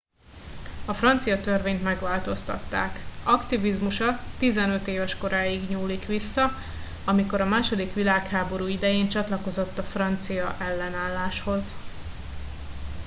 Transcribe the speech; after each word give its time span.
a 0.85 0.93
francia 0.93 1.41
törvényt 1.41 1.83
megváltoztatták 1.83 2.99
aktivizmusa 3.23 4.19
15 4.39 4.87
éves 4.87 5.17
koráig 5.17 5.69
nyúlt 5.69 6.05
vissza 6.05 6.49
amikor 7.05 7.41
a 7.41 7.45
második 7.49 7.93
világháború 7.93 8.65
idején 8.67 9.09
csatlakozott 9.09 9.77
a 9.77 9.83
francia 9.83 10.55
ellenálláshoz 10.59 11.75